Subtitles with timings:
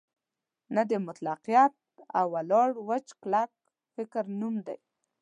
[0.75, 1.73] نه د مطلقیت
[2.17, 3.51] او ولاړ وچ کلک
[3.95, 4.77] فکر نوم دی.